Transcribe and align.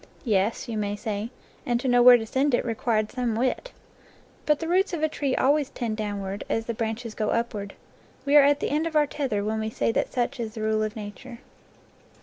"Yes," 0.25 0.67
you 0.67 0.79
may 0.79 0.95
say, 0.95 1.29
"and 1.63 1.79
to 1.79 1.87
know 1.87 2.01
where 2.01 2.17
to 2.17 2.25
send 2.25 2.55
it 2.55 2.65
re 2.65 2.73
quired 2.73 3.11
some 3.11 3.35
wit." 3.35 3.71
But 4.47 4.59
the 4.59 4.67
roots 4.67 4.93
of 4.93 5.03
a 5.03 5.07
tree 5.07 5.35
always 5.35 5.69
tend 5.69 5.95
downward, 5.95 6.43
as 6.49 6.65
the 6.65 6.73
branches 6.73 7.13
go 7.13 7.29
upward. 7.29 7.75
We 8.25 8.35
are 8.35 8.41
at 8.43 8.61
the 8.61 8.71
end 8.71 8.87
of 8.87 8.95
our 8.95 9.05
tether 9.05 9.43
when 9.43 9.59
we 9.59 9.69
say 9.69 9.91
that 9.91 10.11
such 10.11 10.39
is 10.39 10.55
the 10.55 10.61
rule 10.63 10.81
of 10.81 10.95
nature. 10.95 11.37